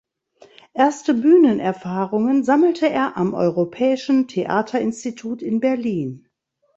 [0.73, 6.27] Erste Bühnenerfahrungen sammelte er am Europäischen Theaterinstitut in Berlin.